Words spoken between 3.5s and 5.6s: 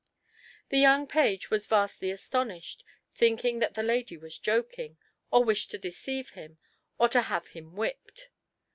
that the lady was joking, or